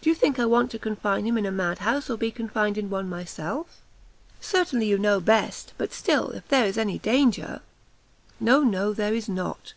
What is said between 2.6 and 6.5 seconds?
in one myself?" "Certainly you know best but still if